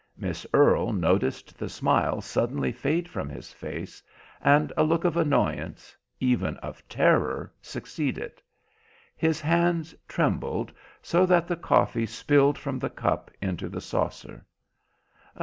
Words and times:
Miss 0.17 0.47
Earle 0.51 0.93
noticed 0.93 1.59
the 1.59 1.69
smile 1.69 2.21
suddenly 2.21 2.71
fade 2.71 3.07
from 3.07 3.29
his 3.29 3.53
face, 3.53 4.01
and 4.43 4.73
a 4.75 4.83
look 4.83 5.05
of 5.05 5.15
annoyance, 5.15 5.95
even 6.19 6.57
of 6.57 6.81
terror, 6.89 7.53
succeed 7.61 8.17
it. 8.17 8.41
His 9.15 9.39
hands 9.39 9.93
trembled, 10.07 10.73
so 11.03 11.27
that 11.27 11.47
the 11.47 11.55
coffee 11.55 12.07
spilled 12.07 12.57
from 12.57 12.79
the 12.79 12.89
cup 12.89 13.29
into 13.43 13.69
the 13.69 13.79
saucer. 13.79 14.43